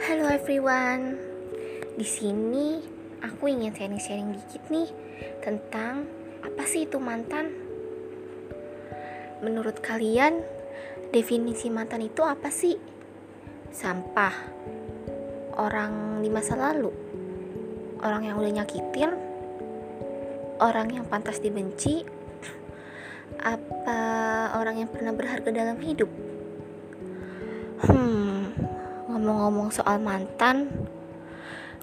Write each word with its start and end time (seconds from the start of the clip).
Halo 0.00 0.32
everyone. 0.32 1.20
Di 1.92 2.08
sini 2.08 2.80
aku 3.20 3.52
ingin 3.52 3.76
sharing-sharing 3.76 4.32
dikit 4.32 4.64
nih 4.72 4.88
tentang 5.44 6.08
apa 6.40 6.64
sih 6.64 6.88
itu 6.88 6.96
mantan? 6.96 7.52
Menurut 9.44 9.84
kalian, 9.84 10.40
definisi 11.12 11.68
mantan 11.68 12.00
itu 12.00 12.24
apa 12.24 12.48
sih? 12.48 12.80
Sampah. 13.68 14.32
Orang 15.60 16.24
di 16.24 16.32
masa 16.32 16.56
lalu. 16.56 16.88
Orang 18.00 18.24
yang 18.24 18.40
udah 18.40 18.56
nyakitin. 18.56 19.12
Orang 20.64 20.96
yang 20.96 21.04
pantas 21.12 21.44
dibenci. 21.44 22.08
Apa 23.36 24.00
orang 24.56 24.80
yang 24.80 24.88
pernah 24.88 25.12
berharga 25.12 25.52
dalam 25.52 25.76
hidup? 25.76 26.08
Hmm, 27.80 28.19
ngomong-ngomong 29.40 29.72
soal 29.72 29.96
mantan, 30.04 30.68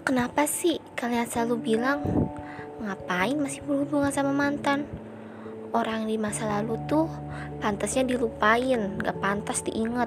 kenapa 0.06 0.46
sih 0.46 0.78
kalian 0.94 1.26
selalu 1.26 1.74
bilang 1.74 2.06
ngapain 2.78 3.34
masih 3.34 3.66
berhubungan 3.66 4.14
sama 4.14 4.30
mantan? 4.30 4.86
Orang 5.74 6.06
di 6.06 6.14
masa 6.22 6.46
lalu 6.46 6.78
tuh 6.86 7.10
pantasnya 7.58 8.06
dilupain, 8.06 9.02
gak 9.02 9.18
pantas 9.18 9.66
diinget, 9.66 10.06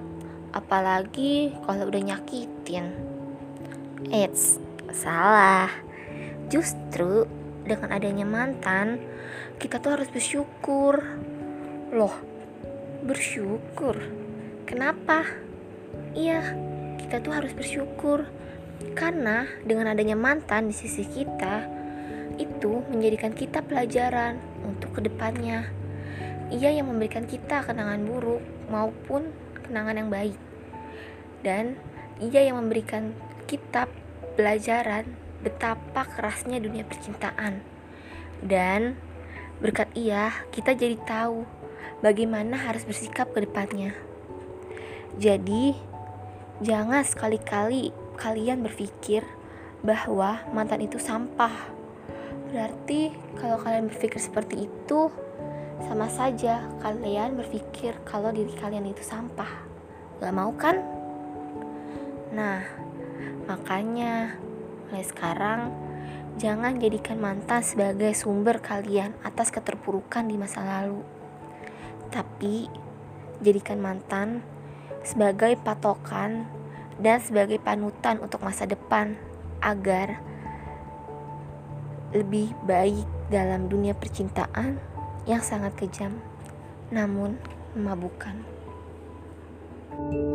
apalagi 0.55 1.51
kalau 1.67 1.91
udah 1.91 1.99
nyakitin. 1.99 2.95
Eits, 4.07 4.55
salah. 4.95 5.67
Justru 6.47 7.27
dengan 7.67 7.91
adanya 7.91 8.23
mantan, 8.23 8.95
kita 9.59 9.83
tuh 9.83 9.99
harus 9.99 10.07
bersyukur. 10.07 11.03
Loh, 11.91 12.15
bersyukur? 13.03 13.99
Kenapa? 14.63 15.27
Iya, 16.15 16.71
kita 17.11 17.27
tuh 17.27 17.35
harus 17.35 17.51
bersyukur 17.51 18.23
karena 18.95 19.43
dengan 19.67 19.91
adanya 19.91 20.15
mantan 20.15 20.71
di 20.71 20.75
sisi 20.79 21.03
kita 21.03 21.67
itu 22.39 22.87
menjadikan 22.87 23.35
kita 23.35 23.59
pelajaran 23.67 24.39
untuk 24.63 24.95
ke 24.95 25.11
depannya. 25.11 25.67
Ia 26.55 26.71
yang 26.71 26.87
memberikan 26.87 27.27
kita 27.27 27.67
kenangan 27.67 28.07
buruk 28.07 28.39
maupun 28.71 29.27
kenangan 29.59 29.99
yang 29.99 30.07
baik. 30.07 30.39
Dan 31.43 31.75
ia 32.23 32.47
yang 32.47 32.63
memberikan 32.63 33.11
kita 33.43 33.91
pelajaran 34.39 35.11
betapa 35.43 36.07
kerasnya 36.07 36.63
dunia 36.63 36.87
percintaan. 36.87 37.59
Dan 38.39 38.95
berkat 39.59 39.91
ia, 39.99 40.31
kita 40.55 40.79
jadi 40.79 40.95
tahu 41.03 41.43
bagaimana 41.99 42.55
harus 42.55 42.87
bersikap 42.87 43.35
ke 43.35 43.43
depannya. 43.43 43.99
Jadi, 45.19 45.90
jangan 46.61 47.03
sekali-kali 47.03 47.91
kalian 48.17 48.61
berpikir 48.61 49.25
bahwa 49.81 50.45
mantan 50.53 50.85
itu 50.85 51.01
sampah. 51.01 51.53
Berarti, 52.53 53.11
kalau 53.39 53.57
kalian 53.57 53.89
berpikir 53.89 54.21
seperti 54.21 54.69
itu, 54.69 55.09
sama 55.81 56.05
saja 56.07 56.69
kalian 56.85 57.33
berpikir 57.33 57.97
kalau 58.05 58.29
diri 58.29 58.53
kalian 58.53 58.85
itu 58.85 59.01
sampah. 59.01 59.49
Gak 60.21 60.35
mau 60.35 60.53
kan? 60.53 60.77
Nah, 62.31 62.61
makanya 63.49 64.37
mulai 64.87 65.03
sekarang 65.03 65.59
jangan 66.37 66.77
jadikan 66.77 67.17
mantan 67.19 67.65
sebagai 67.65 68.13
sumber 68.13 68.63
kalian 68.63 69.17
atas 69.25 69.51
keterpurukan 69.51 70.23
di 70.27 70.39
masa 70.39 70.63
lalu 70.63 71.03
tapi 72.11 72.67
jadikan 73.39 73.79
mantan 73.79 74.43
sebagai 75.01 75.57
patokan 75.61 76.45
dan 77.01 77.17
sebagai 77.17 77.57
panutan 77.57 78.21
untuk 78.21 78.45
masa 78.45 78.69
depan 78.69 79.17
agar 79.61 80.21
lebih 82.11 82.51
baik 82.67 83.07
dalam 83.31 83.71
dunia 83.71 83.95
percintaan 83.95 84.77
yang 85.25 85.39
sangat 85.39 85.73
kejam 85.79 86.19
namun 86.91 87.39
memabukkan. 87.71 88.35
thank 89.91 90.13
you 90.13 90.30